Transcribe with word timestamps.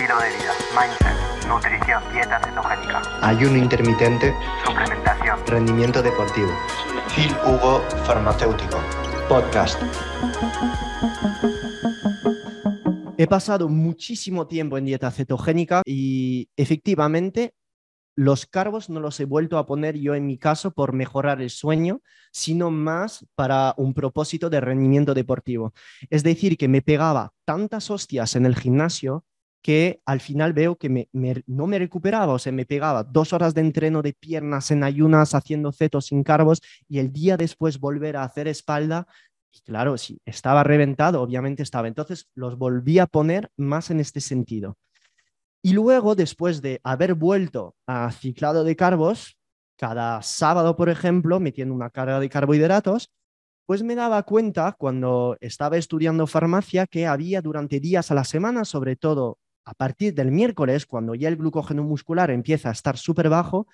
estilo 0.00 0.18
de 0.18 0.28
vida, 0.30 0.54
mindset, 0.74 1.46
nutrición, 1.46 2.02
dieta 2.10 2.40
cetogénica, 2.42 3.02
ayuno 3.20 3.56
intermitente, 3.58 4.34
suplementación, 4.64 5.46
rendimiento 5.46 6.02
deportivo. 6.02 6.48
Phil 7.14 7.30
Hugo 7.44 7.82
Farmacéutico, 8.06 8.78
podcast. 9.28 9.78
He 13.18 13.26
pasado 13.26 13.68
muchísimo 13.68 14.46
tiempo 14.46 14.78
en 14.78 14.86
dieta 14.86 15.10
cetogénica 15.10 15.82
y 15.84 16.48
efectivamente 16.56 17.52
los 18.16 18.46
carbos 18.46 18.88
no 18.88 19.00
los 19.00 19.20
he 19.20 19.26
vuelto 19.26 19.58
a 19.58 19.66
poner 19.66 19.98
yo 19.98 20.14
en 20.14 20.26
mi 20.26 20.38
caso 20.38 20.70
por 20.70 20.94
mejorar 20.94 21.42
el 21.42 21.50
sueño, 21.50 22.00
sino 22.32 22.70
más 22.70 23.26
para 23.34 23.74
un 23.76 23.92
propósito 23.92 24.48
de 24.48 24.62
rendimiento 24.62 25.12
deportivo. 25.12 25.74
Es 26.08 26.22
decir, 26.22 26.56
que 26.56 26.68
me 26.68 26.80
pegaba 26.80 27.34
tantas 27.44 27.90
hostias 27.90 28.34
en 28.34 28.46
el 28.46 28.56
gimnasio 28.56 29.26
que 29.62 30.00
al 30.06 30.20
final 30.20 30.52
veo 30.52 30.76
que 30.76 31.08
no 31.46 31.66
me 31.66 31.78
recuperaba, 31.78 32.32
o 32.32 32.38
sea, 32.38 32.52
me 32.52 32.66
pegaba 32.66 33.04
dos 33.04 33.32
horas 33.32 33.54
de 33.54 33.60
entreno 33.60 34.02
de 34.02 34.14
piernas 34.14 34.70
en 34.70 34.84
ayunas 34.84 35.34
haciendo 35.34 35.72
cetos 35.72 36.06
sin 36.06 36.22
carbos 36.24 36.62
y 36.88 36.98
el 36.98 37.12
día 37.12 37.36
después 37.36 37.78
volver 37.78 38.16
a 38.16 38.24
hacer 38.24 38.48
espalda. 38.48 39.06
Y 39.52 39.60
claro, 39.60 39.98
si 39.98 40.20
estaba 40.24 40.64
reventado, 40.64 41.20
obviamente 41.20 41.62
estaba. 41.62 41.88
Entonces 41.88 42.28
los 42.34 42.56
volví 42.56 42.98
a 42.98 43.06
poner 43.06 43.50
más 43.56 43.90
en 43.90 44.00
este 44.00 44.20
sentido. 44.20 44.78
Y 45.62 45.74
luego, 45.74 46.14
después 46.14 46.62
de 46.62 46.80
haber 46.82 47.14
vuelto 47.14 47.74
a 47.86 48.10
ciclado 48.12 48.64
de 48.64 48.76
carbos, 48.76 49.36
cada 49.76 50.22
sábado, 50.22 50.76
por 50.76 50.88
ejemplo, 50.88 51.38
metiendo 51.40 51.74
una 51.74 51.90
carga 51.90 52.18
de 52.18 52.30
carbohidratos, 52.30 53.10
pues 53.66 53.82
me 53.82 53.94
daba 53.94 54.22
cuenta 54.22 54.74
cuando 54.78 55.36
estaba 55.40 55.76
estudiando 55.76 56.26
farmacia 56.26 56.86
que 56.86 57.06
había 57.06 57.42
durante 57.42 57.78
días 57.78 58.10
a 58.10 58.14
la 58.14 58.24
semana, 58.24 58.64
sobre 58.64 58.96
todo 58.96 59.38
a 59.64 59.74
partir 59.74 60.14
del 60.14 60.30
miércoles, 60.32 60.86
cuando 60.86 61.14
ya 61.14 61.28
el 61.28 61.36
glucógeno 61.36 61.82
muscular 61.82 62.30
empieza 62.30 62.68
a 62.68 62.72
estar 62.72 62.96
súper 62.96 63.28
bajo, 63.28 63.66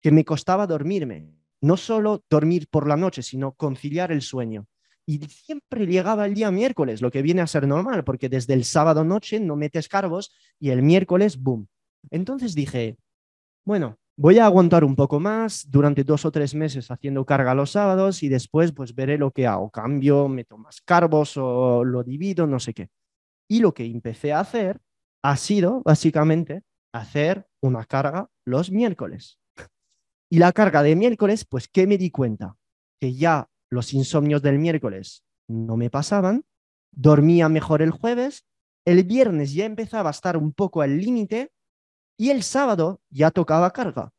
que 0.00 0.10
me 0.10 0.24
costaba 0.24 0.66
dormirme. 0.66 1.30
No 1.60 1.76
solo 1.76 2.24
dormir 2.28 2.68
por 2.68 2.86
la 2.86 2.96
noche, 2.96 3.22
sino 3.22 3.52
conciliar 3.52 4.12
el 4.12 4.22
sueño. 4.22 4.66
Y 5.06 5.18
siempre 5.26 5.86
llegaba 5.86 6.26
el 6.26 6.34
día 6.34 6.50
miércoles, 6.50 7.02
lo 7.02 7.10
que 7.10 7.22
viene 7.22 7.42
a 7.42 7.46
ser 7.46 7.66
normal, 7.66 8.04
porque 8.04 8.28
desde 8.28 8.54
el 8.54 8.64
sábado 8.64 9.04
noche 9.04 9.38
no 9.40 9.56
metes 9.56 9.88
carbos 9.88 10.34
y 10.58 10.70
el 10.70 10.82
miércoles, 10.82 11.38
boom. 11.38 11.68
Entonces 12.10 12.54
dije, 12.54 12.96
bueno, 13.64 13.98
voy 14.16 14.38
a 14.38 14.46
aguantar 14.46 14.84
un 14.84 14.96
poco 14.96 15.20
más 15.20 15.70
durante 15.70 16.04
dos 16.04 16.24
o 16.24 16.30
tres 16.30 16.54
meses 16.54 16.90
haciendo 16.90 17.24
carga 17.24 17.54
los 17.54 17.70
sábados 17.72 18.22
y 18.22 18.28
después 18.28 18.72
pues 18.72 18.94
veré 18.94 19.18
lo 19.18 19.30
que 19.30 19.46
hago. 19.46 19.70
Cambio, 19.70 20.28
meto 20.28 20.56
más 20.56 20.80
carbos 20.82 21.36
o 21.36 21.84
lo 21.84 22.02
divido, 22.02 22.46
no 22.46 22.60
sé 22.60 22.74
qué. 22.74 22.88
Y 23.48 23.60
lo 23.60 23.74
que 23.74 23.84
empecé 23.84 24.32
a 24.32 24.40
hacer 24.40 24.80
ha 25.24 25.38
sido 25.38 25.80
básicamente 25.82 26.62
hacer 26.92 27.48
una 27.62 27.84
carga 27.86 28.28
los 28.44 28.70
miércoles. 28.70 29.38
Y 30.30 30.38
la 30.38 30.52
carga 30.52 30.82
de 30.82 30.96
miércoles, 30.96 31.46
pues, 31.46 31.66
¿qué 31.66 31.86
me 31.86 31.96
di 31.96 32.10
cuenta? 32.10 32.56
Que 33.00 33.14
ya 33.14 33.48
los 33.70 33.94
insomnios 33.94 34.42
del 34.42 34.58
miércoles 34.58 35.24
no 35.48 35.78
me 35.78 35.88
pasaban, 35.88 36.44
dormía 36.92 37.48
mejor 37.48 37.80
el 37.80 37.90
jueves, 37.90 38.44
el 38.86 39.04
viernes 39.04 39.54
ya 39.54 39.64
empezaba 39.64 40.10
a 40.10 40.12
estar 40.12 40.36
un 40.36 40.52
poco 40.52 40.82
al 40.82 40.98
límite 40.98 41.50
y 42.18 42.28
el 42.28 42.42
sábado 42.42 43.00
ya 43.08 43.30
tocaba 43.30 43.72
carga. 43.72 44.12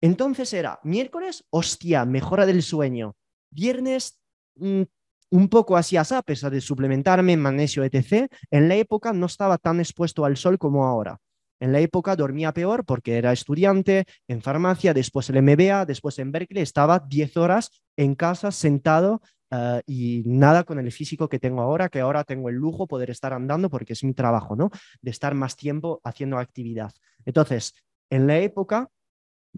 Entonces 0.00 0.52
era 0.52 0.78
miércoles, 0.84 1.44
hostia, 1.50 2.04
mejora 2.04 2.46
del 2.46 2.62
sueño. 2.62 3.16
Viernes, 3.50 4.20
mm, 4.56 4.82
un 5.30 5.48
poco 5.48 5.76
así 5.76 5.96
a 5.96 6.04
pesar 6.22 6.52
de 6.52 6.60
suplementarme, 6.60 7.36
magnesio, 7.36 7.84
etc. 7.84 8.28
En 8.50 8.68
la 8.68 8.76
época 8.76 9.12
no 9.12 9.26
estaba 9.26 9.58
tan 9.58 9.80
expuesto 9.80 10.24
al 10.24 10.36
sol 10.36 10.58
como 10.58 10.84
ahora. 10.84 11.18
En 11.60 11.72
la 11.72 11.80
época 11.80 12.16
dormía 12.16 12.52
peor 12.52 12.84
porque 12.84 13.16
era 13.16 13.32
estudiante 13.32 14.04
en 14.28 14.42
farmacia, 14.42 14.92
después 14.92 15.30
el 15.30 15.42
MBA, 15.42 15.86
después 15.86 16.18
en 16.18 16.32
Berkeley, 16.32 16.62
estaba 16.62 16.98
10 16.98 17.36
horas 17.36 17.70
en 17.96 18.14
casa 18.14 18.50
sentado 18.50 19.22
eh, 19.50 19.82
y 19.86 20.22
nada 20.26 20.64
con 20.64 20.78
el 20.78 20.90
físico 20.92 21.28
que 21.28 21.38
tengo 21.38 21.62
ahora, 21.62 21.88
que 21.88 22.00
ahora 22.00 22.24
tengo 22.24 22.48
el 22.48 22.56
lujo 22.56 22.86
poder 22.86 23.10
estar 23.10 23.32
andando 23.32 23.70
porque 23.70 23.92
es 23.92 24.04
mi 24.04 24.14
trabajo, 24.14 24.56
¿no? 24.56 24.70
De 25.00 25.10
estar 25.10 25.34
más 25.34 25.56
tiempo 25.56 26.00
haciendo 26.04 26.38
actividad. 26.38 26.92
Entonces, 27.24 27.74
en 28.10 28.26
la 28.26 28.38
época, 28.38 28.88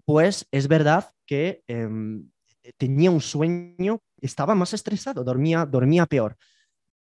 pues 0.05 0.47
es 0.51 0.67
verdad 0.67 1.11
que 1.25 1.63
em, 1.67 2.29
tenía 2.77 3.11
un 3.11 3.21
sueño, 3.21 4.01
estaba 4.21 4.55
más 4.55 4.73
estresado, 4.73 5.23
dormía, 5.23 5.65
dormía 5.65 6.05
peor. 6.05 6.37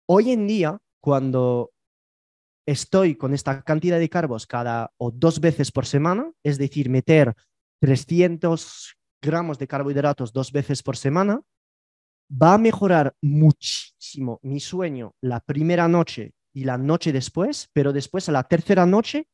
Hoy 0.06 0.32
en 0.32 0.48
día, 0.48 0.78
cuando 1.00 1.72
estoy 2.66 3.16
con 3.16 3.34
esta 3.34 3.62
cantidad 3.64 4.00
de 4.00 4.10
carbos 4.10 4.48
cada 4.48 4.92
o 4.98 5.12
dos 5.12 5.40
veces 5.40 5.72
por 5.72 5.86
semana, 5.86 6.32
es 6.44 6.58
decir, 6.58 6.90
meter 6.90 7.36
300 7.80 8.96
gramos 9.22 9.58
de 9.58 9.68
carbohidratos 9.68 10.34
dos 10.34 10.52
veces 10.52 10.84
por 10.84 10.98
semana, 10.98 11.42
va 12.32 12.54
a 12.54 12.58
mejorar 12.58 13.16
muchísimo 13.22 14.40
mi 14.44 14.60
sueño 14.60 15.14
la 15.22 15.40
primera 15.40 15.88
noche 15.88 16.34
y 16.54 16.64
la 16.64 16.78
noche 16.78 17.12
después, 17.12 17.70
pero 17.74 17.92
después 17.94 18.30
a 18.30 18.32
la 18.32 18.44
tercera 18.44 18.86
noche 18.86 19.28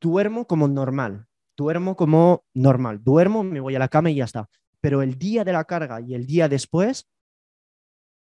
duermo 0.00 0.46
como 0.46 0.68
normal, 0.68 1.26
duermo 1.56 1.96
como 1.96 2.44
normal, 2.52 3.02
duermo, 3.02 3.42
me 3.42 3.60
voy 3.60 3.74
a 3.74 3.78
la 3.78 3.88
cama 3.88 4.10
y 4.10 4.16
ya 4.16 4.24
está. 4.24 4.48
Pero 4.84 5.00
el 5.00 5.16
día 5.16 5.44
de 5.44 5.52
la 5.54 5.64
carga 5.64 5.98
y 6.02 6.12
el 6.12 6.26
día 6.26 6.46
después 6.46 7.08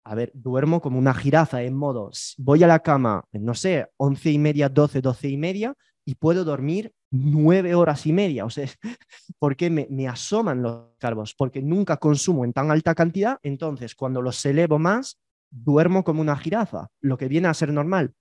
a 0.06 0.16
ver, 0.16 0.32
duermo 0.34 0.80
como 0.80 0.98
una 0.98 1.14
jirafa 1.14 1.64
en 1.64 1.76
modo, 1.76 2.10
voy 2.38 2.64
a 2.64 2.68
la 2.68 2.80
cama, 2.80 3.26
no 3.34 3.54
sé, 3.54 3.90
once 3.98 4.32
y 4.32 4.40
media, 4.40 4.70
doce, 4.70 5.02
doce 5.02 5.28
y 5.28 5.36
media, 5.36 5.74
y 6.06 6.16
puedo 6.16 6.46
dormir 6.46 6.94
nueve 7.12 7.76
horas 7.76 8.06
y 8.06 8.14
media. 8.14 8.46
O 8.46 8.50
sea, 8.50 8.66
porque 9.40 9.70
me, 9.70 9.88
me 9.90 10.08
asoman 10.08 10.62
los 10.62 10.96
carbos, 10.98 11.36
porque 11.36 11.62
nunca 11.62 11.98
consumo 11.98 12.46
en 12.46 12.54
tan 12.54 12.72
alta 12.72 12.96
cantidad, 12.96 13.40
entonces 13.44 13.94
cuando 13.94 14.22
los 14.22 14.46
elevo 14.46 14.80
más, 14.80 15.20
duermo 15.52 16.06
como 16.06 16.22
una 16.22 16.38
jirafa, 16.38 16.88
lo 17.02 17.18
que 17.18 17.28
viene 17.28 17.50
a 17.50 17.54
ser 17.54 17.74
normal. 17.74 18.14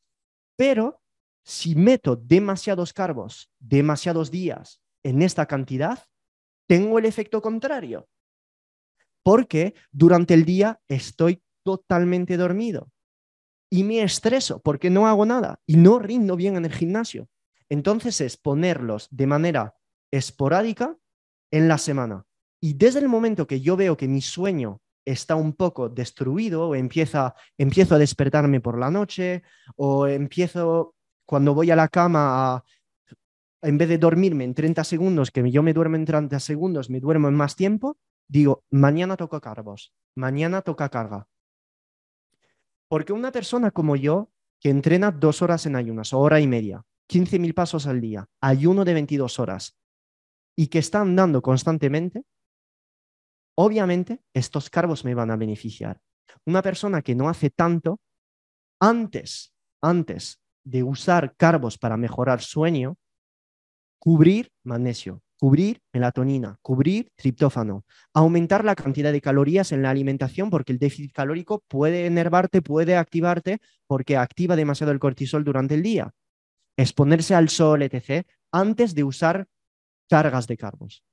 Pero 0.56 1.00
si 1.44 1.76
meto 1.76 2.16
demasiados 2.16 2.92
carbos, 2.92 3.52
demasiados 3.60 4.32
días 4.32 4.80
en 5.04 5.22
esta 5.22 5.46
cantidad, 5.46 6.00
tengo 6.66 6.98
el 6.98 7.04
efecto 7.04 7.40
contrario. 7.40 8.08
Porque 9.26 9.74
durante 9.90 10.34
el 10.34 10.44
día 10.44 10.80
estoy 10.86 11.42
totalmente 11.64 12.36
dormido 12.36 12.92
y 13.68 13.82
me 13.82 14.04
estreso 14.04 14.60
porque 14.62 14.88
no 14.88 15.08
hago 15.08 15.26
nada 15.26 15.58
y 15.66 15.78
no 15.78 15.98
rindo 15.98 16.36
bien 16.36 16.54
en 16.54 16.64
el 16.64 16.72
gimnasio. 16.72 17.28
Entonces 17.68 18.20
es 18.20 18.36
ponerlos 18.36 19.08
de 19.10 19.26
manera 19.26 19.74
esporádica 20.12 20.96
en 21.50 21.66
la 21.66 21.76
semana. 21.76 22.24
Y 22.60 22.74
desde 22.74 23.00
el 23.00 23.08
momento 23.08 23.48
que 23.48 23.60
yo 23.60 23.76
veo 23.76 23.96
que 23.96 24.06
mi 24.06 24.22
sueño 24.22 24.80
está 25.04 25.34
un 25.34 25.54
poco 25.54 25.88
destruido 25.88 26.68
o 26.68 26.76
empieza, 26.76 27.34
empiezo 27.58 27.96
a 27.96 27.98
despertarme 27.98 28.60
por 28.60 28.78
la 28.78 28.92
noche 28.92 29.42
o 29.74 30.06
empiezo 30.06 30.94
cuando 31.26 31.52
voy 31.52 31.72
a 31.72 31.74
la 31.74 31.88
cama 31.88 32.62
en 33.60 33.76
vez 33.76 33.88
de 33.88 33.98
dormirme 33.98 34.44
en 34.44 34.54
30 34.54 34.84
segundos, 34.84 35.32
que 35.32 35.50
yo 35.50 35.64
me 35.64 35.72
duermo 35.72 35.96
en 35.96 36.04
30 36.04 36.38
segundos, 36.38 36.90
me 36.90 37.00
duermo 37.00 37.26
en 37.26 37.34
más 37.34 37.56
tiempo, 37.56 37.98
digo, 38.28 38.64
mañana 38.70 39.16
toca 39.16 39.40
carbos, 39.40 39.94
mañana 40.14 40.62
toca 40.62 40.88
carga. 40.88 41.28
Porque 42.88 43.12
una 43.12 43.32
persona 43.32 43.70
como 43.70 43.96
yo, 43.96 44.30
que 44.60 44.70
entrena 44.70 45.10
dos 45.10 45.42
horas 45.42 45.66
en 45.66 45.76
ayunas, 45.76 46.12
hora 46.12 46.40
y 46.40 46.46
media, 46.46 46.84
15.000 47.08 47.54
pasos 47.54 47.86
al 47.86 48.00
día, 48.00 48.28
ayuno 48.40 48.84
de 48.84 48.94
22 48.94 49.38
horas, 49.38 49.76
y 50.56 50.68
que 50.68 50.78
está 50.78 51.00
andando 51.00 51.42
constantemente, 51.42 52.24
obviamente 53.56 54.22
estos 54.32 54.70
carbos 54.70 55.04
me 55.04 55.14
van 55.14 55.30
a 55.30 55.36
beneficiar. 55.36 56.00
Una 56.44 56.62
persona 56.62 57.02
que 57.02 57.14
no 57.14 57.28
hace 57.28 57.50
tanto, 57.50 58.00
antes, 58.80 59.54
antes 59.82 60.40
de 60.64 60.82
usar 60.82 61.36
carbos 61.36 61.78
para 61.78 61.96
mejorar 61.96 62.40
sueño, 62.40 62.96
cubrir 63.98 64.52
magnesio, 64.64 65.22
cubrir 65.38 65.82
melatonina, 65.92 66.58
cubrir 66.62 67.10
triptófano, 67.14 67.84
aumentar 68.14 68.64
la 68.64 68.74
cantidad 68.74 69.12
de 69.12 69.20
calorías 69.20 69.72
en 69.72 69.82
la 69.82 69.90
alimentación 69.90 70.50
porque 70.50 70.72
el 70.72 70.78
déficit 70.78 71.12
calórico 71.12 71.62
puede 71.68 72.06
enervarte, 72.06 72.62
puede 72.62 72.96
activarte 72.96 73.58
porque 73.86 74.16
activa 74.16 74.56
demasiado 74.56 74.92
el 74.92 74.98
cortisol 74.98 75.44
durante 75.44 75.74
el 75.74 75.82
día. 75.82 76.12
Exponerse 76.76 77.34
al 77.34 77.48
sol, 77.48 77.82
etc., 77.82 78.26
antes 78.52 78.94
de 78.94 79.04
usar 79.04 79.46
cargas 80.08 80.46
de 80.46 80.56
carbos. 80.56 81.04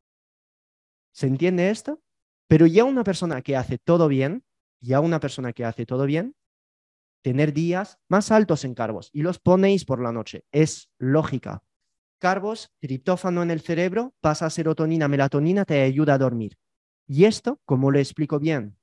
¿Se 1.12 1.28
entiende 1.28 1.70
esto? 1.70 2.02
Pero 2.48 2.66
ya 2.66 2.84
una 2.84 3.04
persona 3.04 3.42
que 3.42 3.56
hace 3.56 3.78
todo 3.78 4.08
bien, 4.08 4.44
ya 4.82 5.00
una 5.00 5.20
persona 5.20 5.54
que 5.54 5.66
hace 5.66 5.86
todo 5.86 6.06
bien, 6.06 6.36
tener 7.24 7.54
días 7.54 8.00
más 8.10 8.32
altos 8.32 8.66
en 8.66 8.74
carbos 8.74 9.10
y 9.14 9.22
los 9.22 9.40
ponéis 9.40 9.86
por 9.86 10.02
la 10.02 10.12
noche. 10.12 10.44
Es 10.52 10.90
lógica 10.98 11.64
carbos, 12.24 12.72
triptófano 12.80 13.44
en 13.44 13.52
el 13.52 13.60
cerebro, 13.60 14.14
pasa 14.22 14.46
a 14.46 14.50
serotonina, 14.50 15.10
melatonina, 15.10 15.66
te 15.66 15.82
ayuda 15.82 16.14
a 16.14 16.18
dormir. 16.18 16.58
Y 17.06 17.26
esto, 17.26 17.60
como 17.66 17.92
lo 17.92 18.00
explico 18.00 18.40
bien 18.40 18.78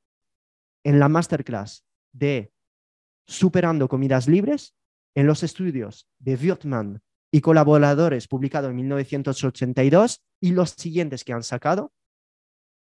en 0.85 0.99
la 0.99 1.09
masterclass 1.09 1.87
de 2.13 2.53
Superando 3.27 3.89
Comidas 3.89 4.29
Libres, 4.29 4.75
en 5.15 5.27
los 5.27 5.43
estudios 5.43 6.07
de 6.19 6.35
Wirtman 6.35 7.03
y 7.33 7.41
colaboradores 7.41 8.29
publicados 8.29 8.69
en 8.69 8.77
1982 8.77 10.21
y 10.43 10.51
los 10.51 10.73
siguientes 10.73 11.25
que 11.25 11.33
han 11.33 11.43
sacado, 11.43 11.95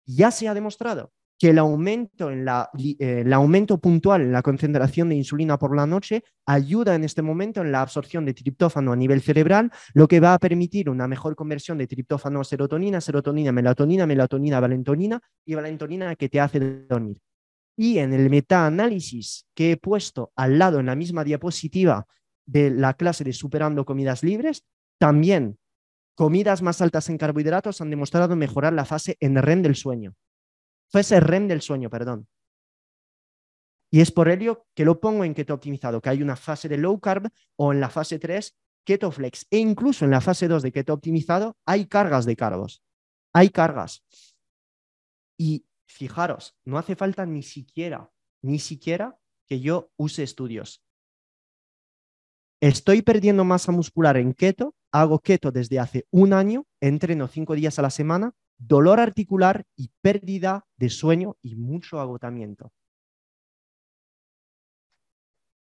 ya 0.06 0.32
se 0.32 0.49
ha 0.49 0.55
demostrado 0.55 1.12
que 1.38 1.50
el 1.50 1.58
aumento, 1.58 2.31
en 2.31 2.44
la, 2.44 2.69
eh, 2.76 3.23
el 3.25 3.32
aumento 3.32 3.79
puntual 3.79 4.23
en 4.23 4.32
la 4.32 4.43
concentración 4.43 5.08
de 5.08 5.14
insulina 5.14 5.56
por 5.56 5.75
la 5.75 5.87
noche 5.87 6.25
ayuda 6.46 6.96
en 6.96 7.05
este 7.05 7.23
momento 7.23 7.61
en 7.61 7.70
la 7.70 7.81
absorción 7.81 8.25
de 8.25 8.35
triptófano 8.35 8.93
a 8.93 8.96
nivel 8.96 9.23
cerebral, 9.23 9.70
lo 9.94 10.08
que 10.08 10.19
va 10.19 10.35
a 10.35 10.38
permitir 10.38 10.90
una 10.90 11.06
mejor 11.06 11.37
conversión 11.37 11.79
de 11.79 11.87
triptófano 11.87 12.40
a 12.40 12.44
serotonina, 12.44 13.00
serotonina, 13.00 13.52
melatonina, 13.52 14.06
melatonina, 14.06 14.58
valentonina 14.58 15.20
y 15.44 15.55
valentonina 15.55 16.17
que 16.17 16.29
te 16.29 16.40
hace 16.40 16.58
dormir. 16.88 17.19
Y 17.76 17.99
en 17.99 18.12
el 18.12 18.29
metaanálisis 18.29 19.46
que 19.55 19.73
he 19.73 19.76
puesto 19.76 20.32
al 20.34 20.58
lado 20.58 20.81
en 20.81 20.87
la 20.87 20.96
misma 20.96 21.23
diapositiva 21.23 22.06
de 22.44 22.70
la 22.70 22.94
clase 22.94 23.23
de 23.23 23.32
Superando 23.32 23.84
Comidas 23.84 24.25
Libres, 24.25 24.64
también 24.99 25.58
comidas 26.17 26.62
más 26.62 26.82
altas 26.82 27.08
en 27.08 27.19
carbohidratos 27.19 27.81
han 27.81 27.91
demostrado 27.91 28.34
mejorar 28.34 28.73
la 28.73 28.84
fase 28.84 29.17
en 29.20 29.37
REM 29.37 29.62
del 29.62 29.76
sueño. 29.76 30.17
Fase 30.90 31.20
REM 31.20 31.49
del 31.49 31.62
sueño, 31.62 31.90
perdón. 31.90 32.29
Y 33.90 34.00
es 34.00 34.11
por 34.11 34.29
ello 34.29 34.67
que 34.75 34.85
lo 34.85 35.00
pongo 35.00 35.25
en 35.25 35.35
keto 35.35 35.55
optimizado, 35.55 36.00
que 36.00 36.11
hay 36.11 36.23
una 36.23 36.37
fase 36.37 36.69
de 36.69 36.76
low 36.76 37.00
carb 37.00 37.31
o 37.56 37.73
en 37.73 37.81
la 37.81 37.88
fase 37.88 38.19
3 38.19 38.55
keto 38.85 39.11
flex 39.11 39.46
e 39.50 39.58
incluso 39.58 40.05
en 40.05 40.11
la 40.11 40.20
fase 40.20 40.49
2 40.49 40.62
de 40.62 40.73
keto 40.73 40.94
optimizado 40.94 41.56
hay 41.67 41.87
cargas 41.87 42.25
de 42.25 42.37
carbos. 42.37 42.82
Hay 43.35 43.50
cargas. 43.50 44.02
Y 45.38 45.67
fijaros, 45.87 46.56
no 46.64 46.79
hace 46.79 46.96
falta 46.96 47.26
ni 47.26 47.43
siquiera, 47.43 48.11
ni 48.43 48.58
siquiera 48.58 49.19
que 49.46 49.61
yo 49.61 49.91
use 49.96 50.23
estudios. 50.23 50.82
Estoy 52.61 53.02
perdiendo 53.02 53.44
masa 53.44 53.73
muscular 53.73 54.17
en 54.17 54.34
keto, 54.34 54.75
hago 54.91 55.20
keto 55.20 55.52
desde 55.52 55.79
hace 55.79 56.06
un 56.11 56.32
año, 56.32 56.67
entreno 56.81 57.29
cinco 57.29 57.55
días 57.55 57.79
a 57.79 57.82
la 57.82 57.91
semana, 57.91 58.32
dolor 58.58 59.00
articular 59.00 59.64
y 59.76 59.90
pérdida 60.00 60.66
de 60.76 60.90
sueño 60.90 61.37
y 61.43 61.56
mucho 61.56 62.00
agotamiento. 62.00 62.72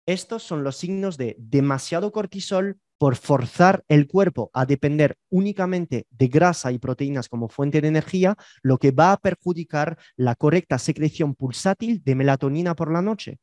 Estos 0.05 0.43
son 0.43 0.63
los 0.63 0.77
signos 0.77 1.17
de 1.17 1.35
demasiado 1.39 2.11
cortisol 2.11 2.79
por 2.97 3.15
forzar 3.15 3.83
el 3.87 4.07
cuerpo 4.07 4.51
a 4.53 4.65
depender 4.65 5.17
únicamente 5.29 6.07
de 6.11 6.27
grasa 6.27 6.71
y 6.71 6.77
proteínas 6.77 7.27
como 7.27 7.49
fuente 7.49 7.81
de 7.81 7.87
energía, 7.87 8.37
lo 8.61 8.77
que 8.77 8.91
va 8.91 9.11
a 9.11 9.17
perjudicar 9.17 9.97
la 10.15 10.35
correcta 10.35 10.77
secreción 10.77 11.35
pulsátil 11.35 12.03
de 12.03 12.15
melatonina 12.15 12.75
por 12.75 12.91
la 12.91 13.01
noche 13.01 13.39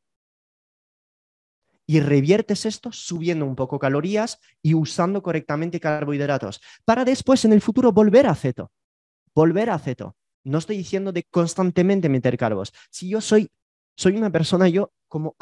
y 1.85 1.99
reviertes 1.99 2.65
esto 2.65 2.91
subiendo 2.91 3.45
un 3.45 3.55
poco 3.55 3.79
calorías 3.79 4.39
y 4.61 4.73
usando 4.73 5.21
correctamente 5.21 5.79
carbohidratos 5.79 6.61
para 6.85 7.05
después 7.05 7.43
en 7.45 7.53
el 7.53 7.61
futuro 7.61 7.91
volver 7.91 8.27
a 8.27 8.35
ceto. 8.35 8.71
Volver 9.35 9.69
a 9.69 9.79
ceto. 9.79 10.15
No 10.43 10.57
estoy 10.57 10.77
diciendo 10.77 11.11
de 11.11 11.23
constantemente 11.23 12.09
meter 12.09 12.37
carbos. 12.37 12.73
Si 12.89 13.09
yo 13.09 13.21
soy, 13.21 13.49
soy 13.95 14.17
una 14.17 14.29
persona, 14.29 14.67
yo 14.67 14.91
como 15.07 15.35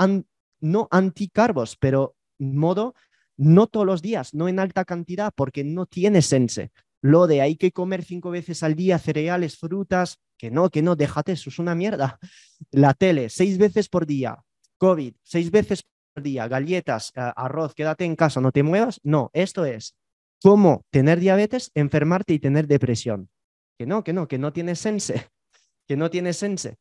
no 0.59 0.87
anticarbos, 0.91 1.75
pero 1.77 2.15
modo 2.37 2.93
no 3.37 3.67
todos 3.67 3.85
los 3.85 4.01
días, 4.01 4.33
no 4.33 4.47
en 4.47 4.59
alta 4.59 4.85
cantidad, 4.85 5.33
porque 5.35 5.63
no 5.63 5.85
tiene 5.85 6.21
sense. 6.21 6.71
Lo 7.01 7.25
de 7.25 7.41
hay 7.41 7.55
que 7.55 7.71
comer 7.71 8.03
cinco 8.03 8.29
veces 8.29 8.61
al 8.61 8.75
día 8.75 8.99
cereales, 8.99 9.57
frutas, 9.57 10.19
que 10.37 10.51
no, 10.51 10.69
que 10.69 10.83
no, 10.83 10.95
déjate, 10.95 11.31
eso 11.31 11.49
es 11.49 11.57
una 11.57 11.73
mierda. 11.73 12.19
La 12.69 12.93
tele, 12.93 13.29
seis 13.29 13.57
veces 13.57 13.89
por 13.89 14.05
día, 14.05 14.43
COVID, 14.77 15.15
seis 15.23 15.49
veces 15.49 15.83
día, 16.15 16.47
galletas, 16.47 17.11
eh, 17.15 17.31
arroz, 17.35 17.73
quédate 17.73 18.05
en 18.05 18.15
casa, 18.15 18.41
no 18.41 18.51
te 18.51 18.63
muevas. 18.63 18.99
No, 19.03 19.31
esto 19.33 19.65
es 19.65 19.95
cómo 20.41 20.85
tener 20.91 21.19
diabetes, 21.19 21.71
enfermarte 21.73 22.33
y 22.33 22.39
tener 22.39 22.67
depresión. 22.67 23.29
Que 23.77 23.85
no, 23.85 24.03
que 24.03 24.13
no, 24.13 24.27
que 24.27 24.37
no 24.37 24.53
tiene 24.53 24.75
sense, 24.75 25.29
que 25.87 25.97
no 25.97 26.09
tiene 26.09 26.33
sense. 26.33 26.77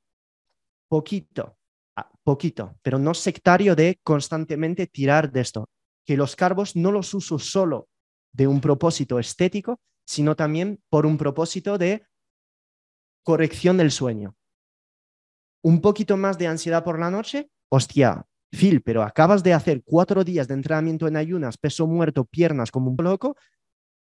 Poquito, 0.88 1.56
ah, 1.96 2.10
poquito, 2.22 2.76
pero 2.82 2.98
no 2.98 3.14
sectario 3.14 3.74
de 3.74 3.98
constantemente 4.02 4.86
tirar 4.86 5.30
de 5.30 5.40
esto. 5.40 5.68
Que 6.04 6.16
los 6.16 6.36
carbos 6.36 6.76
no 6.76 6.90
los 6.92 7.14
uso 7.14 7.38
solo 7.38 7.88
de 8.32 8.46
un 8.46 8.60
propósito 8.60 9.18
estético, 9.18 9.80
sino 10.06 10.34
también 10.34 10.82
por 10.88 11.06
un 11.06 11.16
propósito 11.16 11.78
de 11.78 12.04
corrección 13.22 13.76
del 13.76 13.90
sueño. 13.90 14.34
Un 15.62 15.80
poquito 15.80 16.16
más 16.16 16.38
de 16.38 16.46
ansiedad 16.46 16.82
por 16.82 16.98
la 16.98 17.10
noche, 17.10 17.50
hostia, 17.68 18.26
Phil, 18.50 18.82
pero 18.82 19.02
acabas 19.02 19.42
de 19.42 19.52
hacer 19.52 19.82
cuatro 19.84 20.24
días 20.24 20.48
de 20.48 20.54
entrenamiento 20.54 21.06
en 21.06 21.16
ayunas, 21.16 21.58
peso 21.58 21.86
muerto, 21.86 22.24
piernas 22.24 22.70
como 22.70 22.90
un 22.90 22.96
loco. 22.98 23.36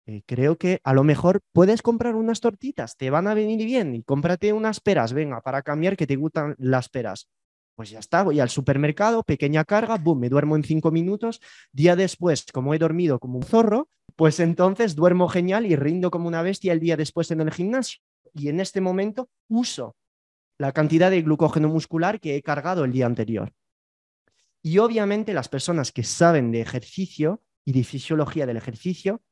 Eh, 0.07 0.23
creo 0.27 0.57
que 0.57 0.81
a 0.83 0.95
lo 0.95 1.05
mejor 1.05 1.41
puedes 1.53 1.83
comprar 1.83 2.15
unas 2.15 2.41
tortitas, 2.41 2.97
te 2.97 3.11
van 3.11 3.27
a 3.27 3.35
venir 3.35 3.65
bien 3.65 3.95
y 3.95 4.03
cómprate 4.03 4.53
unas 4.53 4.81
peras, 4.81 5.13
venga, 5.13 5.41
para 5.41 5.63
cambiar 5.63 5.97
que 5.97 6.07
te 6.07 6.17
gustan 6.17 6.55
las 6.59 6.89
peras. 6.89 7.29
Pues 7.77 7.91
ya 7.91 7.99
está, 7.99 8.23
voy 8.23 8.41
al 8.41 8.51
supermercado, 8.51 9.23
pequeña 9.23 9.65
carga, 9.65 9.97
boom, 9.97 10.21
me 10.21 10.29
duermo 10.29 10.57
en 10.57 10.65
cinco 10.65 10.91
minutos. 10.91 11.41
Día 11.73 11.97
después, 11.97 12.45
como 12.53 12.75
he 12.75 12.79
dormido 12.79 13.19
como 13.19 13.39
un 13.39 13.43
zorro, 13.43 13.89
pues 14.17 14.41
entonces 14.41 14.95
duermo 14.95 15.29
genial 15.29 15.65
y 15.65 15.77
rindo 15.77 16.11
como 16.11 16.29
una 16.29 16.43
bestia 16.43 16.73
el 16.73 16.81
día 16.81 16.97
después 16.97 17.31
en 17.31 17.41
el 17.41 17.51
gimnasio. 17.51 18.01
Y 18.35 18.49
en 18.49 18.61
este 18.61 18.81
momento 18.81 19.31
uso 19.49 19.97
la 20.59 20.73
cantidad 20.73 21.11
de 21.11 21.23
glucógeno 21.23 21.69
muscular 21.69 22.21
que 22.21 22.37
he 22.37 22.43
cargado 22.43 22.85
el 22.85 22.93
día 22.93 23.07
anterior. 23.07 23.55
Y 24.63 24.77
obviamente 24.77 25.33
las 25.33 25.49
personas 25.49 25.91
que 25.91 26.05
saben 26.05 26.53
de 26.53 26.61
ejercicio 26.61 27.43
y 27.65 27.73
de 27.73 27.83
fisiología 27.83 28.45
del 28.45 28.59
ejercicio, 28.59 29.23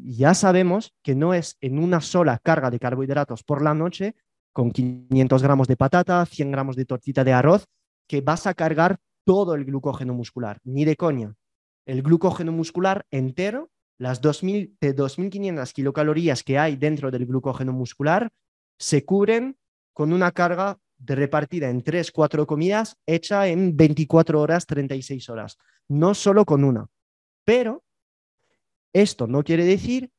ya 0.00 0.34
sabemos 0.34 0.94
que 1.02 1.14
no 1.14 1.34
es 1.34 1.56
en 1.60 1.78
una 1.78 2.00
sola 2.00 2.38
carga 2.38 2.70
de 2.70 2.78
carbohidratos 2.78 3.42
por 3.42 3.62
la 3.62 3.74
noche, 3.74 4.14
con 4.52 4.70
500 4.70 5.42
gramos 5.42 5.68
de 5.68 5.76
patata, 5.76 6.24
100 6.26 6.50
gramos 6.50 6.76
de 6.76 6.84
tortita 6.84 7.24
de 7.24 7.32
arroz, 7.32 7.66
que 8.08 8.20
vas 8.20 8.46
a 8.46 8.54
cargar 8.54 8.98
todo 9.24 9.54
el 9.54 9.64
glucógeno 9.64 10.14
muscular, 10.14 10.58
ni 10.64 10.84
de 10.84 10.96
coña. 10.96 11.34
El 11.86 12.02
glucógeno 12.02 12.52
muscular 12.52 13.06
entero, 13.10 13.70
las 13.98 14.20
2000, 14.20 14.76
de 14.80 14.96
2.500 14.96 15.72
kilocalorías 15.72 16.42
que 16.42 16.58
hay 16.58 16.76
dentro 16.76 17.10
del 17.10 17.26
glucógeno 17.26 17.72
muscular, 17.72 18.30
se 18.78 19.04
cubren 19.04 19.56
con 19.92 20.12
una 20.12 20.32
carga 20.32 20.78
de 20.98 21.14
repartida 21.14 21.70
en 21.70 21.82
tres, 21.82 22.10
cuatro 22.10 22.46
comidas, 22.46 22.96
hecha 23.06 23.48
en 23.48 23.76
24 23.76 24.40
horas, 24.40 24.66
36 24.66 25.28
horas, 25.28 25.58
no 25.88 26.14
solo 26.14 26.44
con 26.44 26.64
una. 26.64 26.86
Pero 27.44 27.84
esto 28.92 29.26
no 29.26 29.42
quiere 29.44 29.64
decir 29.64 30.10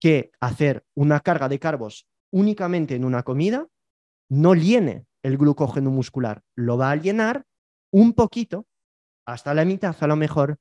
que 0.00 0.30
hacer 0.40 0.84
una 0.94 1.20
carga 1.20 1.48
de 1.48 1.58
carbos 1.58 2.06
únicamente 2.32 2.94
en 2.94 3.04
una 3.04 3.22
comida 3.22 3.68
no 4.28 4.54
llene 4.54 5.06
el 5.22 5.38
glucógeno 5.38 5.90
muscular, 5.90 6.42
lo 6.56 6.76
va 6.76 6.90
a 6.90 6.96
llenar 6.96 7.46
un 7.92 8.12
poquito, 8.12 8.66
hasta 9.26 9.54
la 9.54 9.64
mitad 9.64 9.96
a 9.98 10.06
lo 10.06 10.16
mejor. 10.16 10.58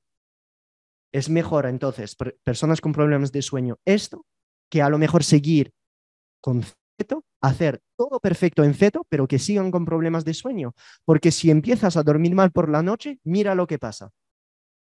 Es 1.12 1.30
mejor 1.30 1.66
entonces, 1.66 2.16
personas 2.44 2.80
con 2.80 2.94
problemas 2.94 3.32
de 3.32 3.42
sueño, 3.42 3.78
esto, 3.86 4.26
que 4.70 4.82
a 4.82 4.90
lo 4.90 4.98
mejor 4.98 5.24
seguir 5.24 5.74
con 6.42 6.64
hacer 7.42 7.82
todo 7.98 8.20
perfecto 8.20 8.64
en 8.64 8.74
ceto, 8.74 9.06
pero 9.10 9.28
que 9.28 9.40
sigan 9.40 9.72
con 9.72 9.86
problemas 9.86 10.24
de 10.26 10.34
sueño. 10.34 10.74
Porque 11.06 11.32
si 11.32 11.52
empiezas 11.52 11.98
a 11.98 12.04
dormir 12.04 12.36
mal 12.36 12.52
por 12.52 12.70
la 12.70 12.82
noche, 12.82 13.20
mira 13.24 13.56
lo 13.56 13.68
que 13.68 13.80
pasa. 13.80 14.12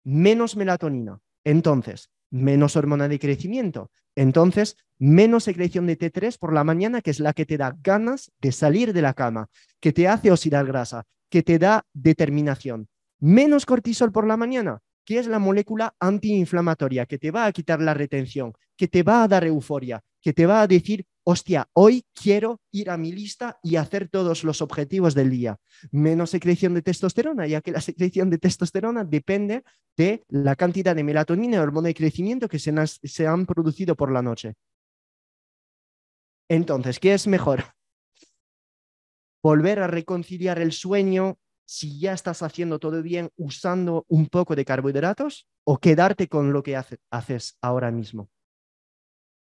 Menos 0.04 0.56
melatonina. 0.56 1.20
Entonces, 1.44 2.10
menos 2.30 2.76
hormona 2.76 3.08
de 3.08 3.18
crecimiento. 3.18 3.90
Entonces, 4.16 4.76
menos 4.98 5.44
secreción 5.44 5.86
de 5.86 5.98
T3 5.98 6.38
por 6.38 6.52
la 6.52 6.64
mañana, 6.64 7.00
que 7.00 7.10
es 7.10 7.20
la 7.20 7.32
que 7.32 7.46
te 7.46 7.56
da 7.56 7.76
ganas 7.82 8.32
de 8.40 8.52
salir 8.52 8.92
de 8.92 9.02
la 9.02 9.14
cama, 9.14 9.48
que 9.80 9.92
te 9.92 10.08
hace 10.08 10.30
oxidar 10.30 10.66
grasa, 10.66 11.04
que 11.28 11.42
te 11.42 11.58
da 11.58 11.86
determinación. 11.92 12.88
Menos 13.18 13.66
cortisol 13.66 14.12
por 14.12 14.26
la 14.26 14.36
mañana, 14.36 14.80
que 15.04 15.18
es 15.18 15.26
la 15.26 15.38
molécula 15.38 15.94
antiinflamatoria, 15.98 17.06
que 17.06 17.18
te 17.18 17.30
va 17.30 17.46
a 17.46 17.52
quitar 17.52 17.80
la 17.80 17.94
retención, 17.94 18.52
que 18.76 18.88
te 18.88 19.02
va 19.02 19.22
a 19.22 19.28
dar 19.28 19.44
euforia, 19.44 20.02
que 20.20 20.32
te 20.32 20.46
va 20.46 20.62
a 20.62 20.66
decir, 20.66 21.06
hostia, 21.24 21.68
hoy 21.72 22.04
quiero 22.14 22.60
ir 22.70 22.90
a 22.90 22.96
mi 22.96 23.12
lista 23.12 23.58
y 23.62 23.76
hacer 23.76 24.08
todos 24.08 24.44
los 24.44 24.62
objetivos 24.62 25.14
del 25.14 25.30
día. 25.30 25.58
Menos 25.90 26.30
secreción 26.30 26.74
de 26.74 26.82
testosterona, 26.82 27.46
ya 27.46 27.60
que 27.60 27.72
la 27.72 27.80
secreción 27.80 28.30
de 28.30 28.38
testosterona 28.38 29.04
depende 29.04 29.64
de 29.96 30.24
la 30.28 30.56
cantidad 30.56 30.94
de 30.94 31.04
melatonina 31.04 31.56
y 31.56 31.60
hormona 31.60 31.88
de 31.88 31.94
crecimiento 31.94 32.48
que 32.48 32.58
se, 32.58 32.72
se 32.86 33.26
han 33.26 33.46
producido 33.46 33.96
por 33.96 34.12
la 34.12 34.22
noche. 34.22 34.54
Entonces, 36.48 36.98
¿qué 36.98 37.14
es 37.14 37.26
mejor? 37.26 37.64
Volver 39.42 39.80
a 39.80 39.86
reconciliar 39.86 40.58
el 40.58 40.72
sueño 40.72 41.38
si 41.64 42.00
ya 42.00 42.12
estás 42.12 42.42
haciendo 42.42 42.80
todo 42.80 43.00
bien 43.00 43.30
usando 43.36 44.04
un 44.08 44.26
poco 44.26 44.56
de 44.56 44.64
carbohidratos 44.64 45.46
o 45.64 45.78
quedarte 45.78 46.28
con 46.28 46.52
lo 46.52 46.64
que 46.64 46.76
haces 46.76 47.56
ahora 47.62 47.92
mismo. 47.92 48.28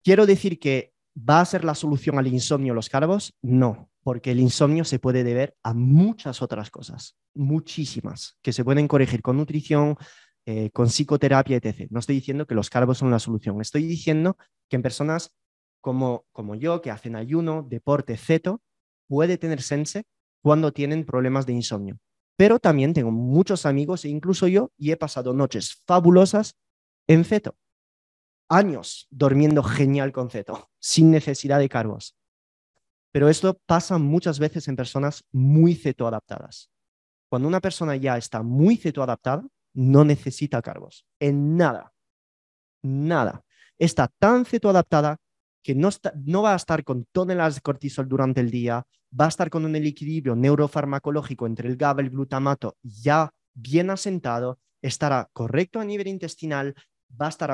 Quiero 0.03 0.25
decir 0.25 0.59
que 0.59 0.91
¿Va 1.17 1.41
a 1.41 1.45
ser 1.45 1.65
la 1.65 1.75
solución 1.75 2.17
al 2.17 2.27
insomnio 2.27 2.73
los 2.73 2.87
carbos? 2.87 3.35
No, 3.41 3.89
porque 4.01 4.31
el 4.31 4.39
insomnio 4.39 4.85
se 4.85 4.99
puede 4.99 5.23
deber 5.25 5.57
a 5.61 5.73
muchas 5.73 6.41
otras 6.41 6.71
cosas, 6.71 7.17
muchísimas, 7.33 8.37
que 8.41 8.53
se 8.53 8.63
pueden 8.63 8.87
corregir 8.87 9.21
con 9.21 9.35
nutrición, 9.35 9.97
eh, 10.45 10.69
con 10.71 10.87
psicoterapia, 10.87 11.57
etc. 11.57 11.87
No 11.89 11.99
estoy 11.99 12.15
diciendo 12.15 12.47
que 12.47 12.55
los 12.55 12.69
carbos 12.69 12.97
son 12.97 13.11
la 13.11 13.19
solución. 13.19 13.59
Estoy 13.59 13.83
diciendo 13.83 14.37
que 14.69 14.77
en 14.77 14.81
personas 14.81 15.35
como, 15.81 16.25
como 16.31 16.55
yo, 16.55 16.81
que 16.81 16.91
hacen 16.91 17.15
ayuno, 17.17 17.67
deporte, 17.69 18.15
ceto, 18.15 18.61
puede 19.07 19.37
tener 19.37 19.61
sense 19.61 20.05
cuando 20.41 20.71
tienen 20.71 21.05
problemas 21.05 21.45
de 21.45 21.53
insomnio. 21.53 21.97
Pero 22.37 22.59
también 22.59 22.93
tengo 22.93 23.11
muchos 23.11 23.65
amigos, 23.65 24.05
e 24.05 24.09
incluso 24.09 24.47
yo, 24.47 24.71
y 24.77 24.91
he 24.91 24.97
pasado 24.97 25.33
noches 25.33 25.83
fabulosas 25.85 26.55
en 27.07 27.25
ceto. 27.25 27.57
Años 28.51 29.07
durmiendo 29.09 29.63
genial 29.63 30.11
con 30.11 30.29
ceto, 30.29 30.69
sin 30.77 31.09
necesidad 31.09 31.57
de 31.57 31.69
carbos. 31.69 32.17
Pero 33.13 33.29
esto 33.29 33.57
pasa 33.65 33.97
muchas 33.97 34.39
veces 34.39 34.67
en 34.67 34.75
personas 34.75 35.23
muy 35.31 35.73
cetoadaptadas. 35.73 36.69
Cuando 37.29 37.47
una 37.47 37.61
persona 37.61 37.95
ya 37.95 38.17
está 38.17 38.43
muy 38.43 38.75
cetoadaptada, 38.75 39.47
no 39.73 40.03
necesita 40.03 40.61
carbos. 40.61 41.05
En 41.17 41.55
nada. 41.55 41.93
Nada. 42.83 43.45
Está 43.79 44.09
tan 44.19 44.43
cetoadaptada 44.43 45.15
que 45.63 45.73
no, 45.73 45.87
no 46.25 46.41
va 46.41 46.51
a 46.51 46.57
estar 46.57 46.83
con 46.83 47.05
toneladas 47.13 47.55
de 47.55 47.61
cortisol 47.61 48.09
durante 48.09 48.41
el 48.41 48.51
día, 48.51 48.85
va 49.17 49.27
a 49.27 49.29
estar 49.29 49.49
con 49.49 49.63
un 49.63 49.77
equilibrio 49.77 50.35
neurofarmacológico 50.35 51.45
entre 51.45 51.69
el 51.69 51.77
GABA 51.77 52.01
y 52.01 52.05
el 52.05 52.11
glutamato 52.11 52.75
ya 52.83 53.33
bien 53.53 53.91
asentado, 53.91 54.59
estará 54.81 55.29
correcto 55.31 55.79
a 55.79 55.85
nivel 55.85 56.07
intestinal, 56.07 56.75
va 57.09 57.27
a 57.27 57.29
estar 57.29 57.49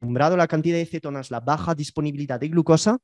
acostumbrado 0.00 0.38
la 0.38 0.48
cantidad 0.48 0.78
de 0.78 0.86
cetonas, 0.86 1.30
la 1.30 1.40
baja 1.40 1.74
disponibilidad 1.74 2.40
de 2.40 2.48
glucosa, 2.48 2.98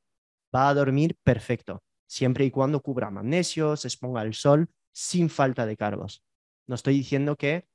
va 0.53 0.67
a 0.67 0.73
dormir 0.73 1.15
perfecto, 1.23 1.83
siempre 2.07 2.43
y 2.43 2.49
cuando 2.49 2.81
cubra 2.81 3.11
magnesio, 3.11 3.77
se 3.77 3.87
exponga 3.87 4.21
al 4.21 4.33
sol, 4.33 4.67
sin 4.91 5.29
falta 5.29 5.67
de 5.67 5.77
carbos. 5.77 6.23
No 6.65 6.73
estoy 6.73 6.95
diciendo 6.95 7.35
que 7.35 7.67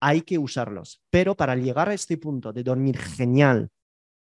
hay 0.00 0.22
que 0.22 0.38
usarlos, 0.38 1.02
pero 1.10 1.34
para 1.34 1.54
llegar 1.54 1.90
a 1.90 1.94
este 1.94 2.16
punto 2.16 2.50
de 2.54 2.62
dormir 2.62 2.96
genial, 2.96 3.68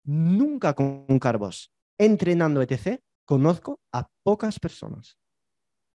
nunca 0.04 0.76
con 0.76 1.18
carbos, 1.20 1.74
entrenando, 1.98 2.62
etc., 2.62 3.02
conozco 3.26 3.82
a 3.92 4.08
pocas 4.24 4.60
personas. 4.60 5.18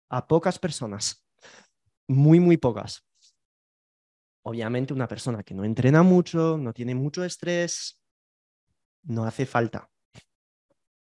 A 0.10 0.28
pocas 0.28 0.58
personas. 0.60 1.26
Muy, 2.08 2.40
muy 2.40 2.56
pocas. 2.56 3.06
Obviamente 4.44 4.94
una 4.94 5.10
persona 5.10 5.44
que 5.44 5.54
no 5.54 5.66
entrena 5.66 6.04
mucho, 6.04 6.58
no 6.58 6.74
tiene 6.74 6.96
mucho 6.96 7.24
estrés, 7.24 7.99
no 9.04 9.26
hace 9.26 9.46
falta. 9.46 9.90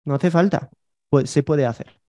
No 0.05 0.15
hace 0.15 0.31
falta. 0.31 0.71
Pues 1.09 1.31
se 1.31 1.43
puede 1.43 1.67
hacer. 1.67 2.02